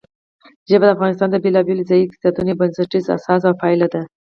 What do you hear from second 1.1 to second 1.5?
د